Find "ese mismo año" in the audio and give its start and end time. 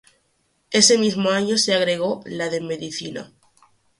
0.71-1.59